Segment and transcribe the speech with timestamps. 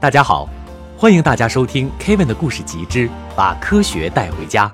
[0.00, 0.48] 大家好，
[0.96, 4.66] 欢迎大家收听 Kevin 的故事集之《把科学带回家》。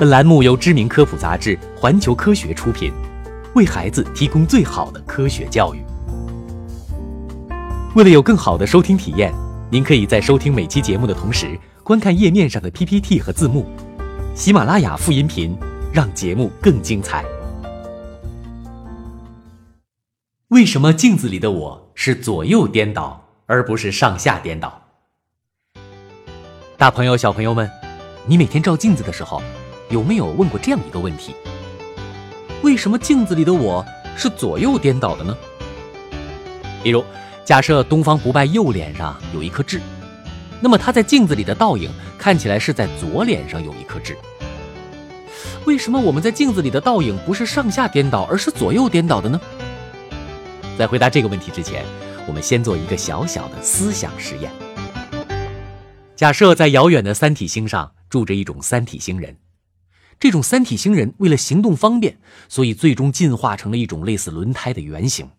[0.00, 2.92] 本栏目由知名科普杂志《环球科学》出品，
[3.54, 5.78] 为孩子提供最好的科学教育。
[7.94, 9.32] 为了有更好的收听体验，
[9.70, 13.64] 您可以在收听每期节目的同时，观看页面上的 PPT 和字幕。
[14.34, 15.56] 喜马拉雅副音频，
[15.92, 17.24] 让节目更精彩。
[20.48, 23.22] 为什么镜子里的我是左右颠倒？
[23.46, 24.82] 而不是上下颠倒。
[26.76, 27.70] 大朋友、小朋友们，
[28.26, 29.40] 你每天照镜子的时候，
[29.88, 31.34] 有没有问过这样一个问题：
[32.62, 33.86] 为什么镜子里的我
[34.16, 35.36] 是左右颠倒的呢？
[36.82, 37.04] 比如，
[37.44, 39.80] 假设东方不败右脸上有一颗痣，
[40.60, 41.88] 那么他在镜子里的倒影
[42.18, 44.16] 看起来是在左脸上有一颗痣。
[45.66, 49.40] 为什么我们在镜子里的倒影不是上下颠倒，而是左右颠倒的呢？
[50.76, 51.84] 在回答这个问题之前。
[52.26, 54.52] 我们先做一个小小的思想实验。
[56.16, 59.36] 假设在遥远的三体星上住着一种三体星人，
[60.18, 62.18] 这种三体星人为了行动方便，
[62.48, 65.30] 所以最终进化成了一种类似轮胎的圆形。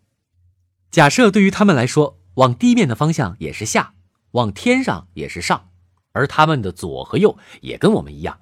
[0.90, 3.94] 假设对于他们来说，往地面的方向也是下，
[4.30, 5.70] 往天上也是上，
[6.12, 8.38] 而他们的左和右也跟我们一样。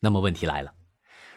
[0.00, 0.74] 那么问题来了，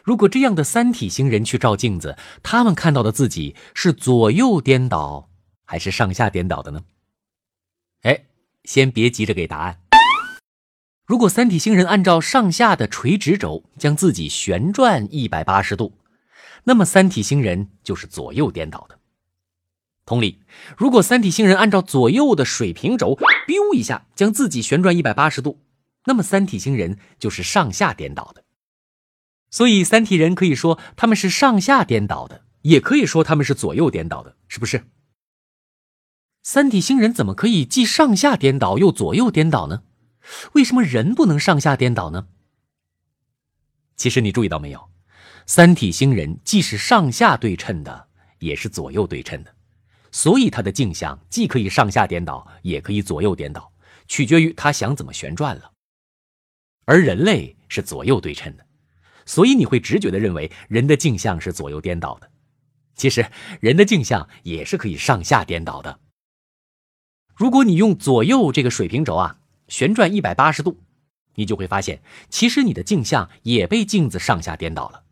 [0.04, 5.27] 如果这样的三体星人去照镜子，他们看到的自己是左右颠倒。
[5.70, 6.82] 还是上下颠倒的呢？
[8.00, 8.24] 哎，
[8.64, 9.78] 先别急着给答案。
[11.04, 15.92] 如果三体星人按照上下的垂直轴将自己旋转一百八十度，
[16.64, 18.98] 那么三体星人就是左右颠倒的。
[20.06, 20.40] 同理，
[20.74, 23.14] 如果三体星人按照左右的水平轴
[23.46, 25.60] ，biu 一下将自己旋转一百八十度，
[26.06, 28.42] 那么三体星人就是上下颠倒的。
[29.50, 34.82] 所以，三体人可以说他们是上下颠倒的，也可以说他们是左右颠倒的，是不是？
[36.50, 39.82] 三体星人怎么可以既上下颠倒又左右颠倒呢？
[40.54, 42.28] 为什么人不能上下颠倒呢？
[43.96, 44.88] 其实你注意到没有，
[45.44, 48.08] 三体星人既是上下对称的，
[48.38, 49.54] 也是左右对称的，
[50.10, 53.70] 所以它的镜像既可以上下颠倒，也可以左右颠倒，
[54.06, 55.72] 取决于它想怎么旋转了。
[56.86, 58.64] 而人类是左右对称的，
[59.26, 62.30] 所以你会直觉的认为人的镜像是左右颠倒的。
[62.94, 63.30] 其实
[63.60, 66.00] 人的镜像也是可以上下颠倒的。
[67.38, 69.38] 如果你用左右这个水平轴啊
[69.68, 70.76] 旋转一百八十度，
[71.36, 75.04] 你就会发现，其实你的镜像也被镜子上下颠倒了。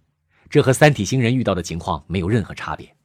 [0.51, 2.97] 这和三体星人遇到的情况没有任何差别。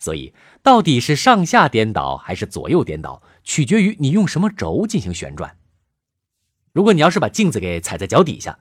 [0.00, 5.56] 所以，到底是上下颠倒还是左右颠倒，取决于你用什么轴进行旋转。
[6.72, 8.58] 如果你要是把镜子给踩在脚底下，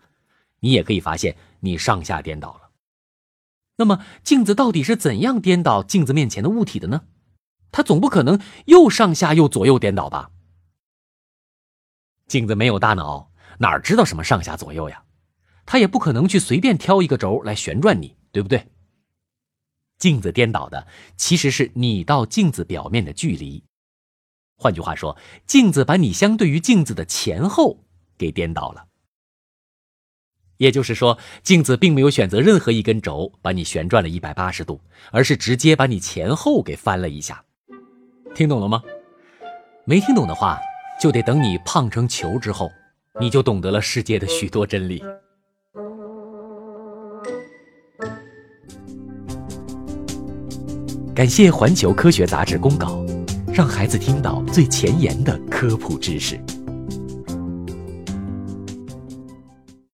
[0.60, 2.70] 你也可以发现你上下颠倒了。
[3.78, 7.02] 那么，镜子到底是怎样颠倒镜子面前的物体的呢？
[7.72, 10.32] 它总不可能又上下又左右颠倒吧？
[12.28, 15.04] 镜子没有大脑，哪知道什么上下左右呀？
[15.66, 18.68] 它也不可能去随便挑一个轴来旋转你，对不对？
[19.98, 23.64] 镜子颠倒的其实是你到镜子表面的距离。
[24.58, 27.86] 换句话说，镜子把你相对于镜子的前后
[28.18, 28.88] 给颠倒了。
[30.58, 37.46] 也就是说，镜子并没有选择任何一根轴把你旋转了一百八十度，而是直接把你前后给翻了一下。
[38.34, 38.82] 听懂了吗？
[39.86, 40.60] 没听懂的话，
[41.00, 42.72] 就得等你胖成球之后，
[43.20, 45.04] 你就懂得了世界的许多真理。
[51.14, 53.06] 感谢环球科学杂志公稿，
[53.54, 56.40] 让孩子听到最前沿的科普知识。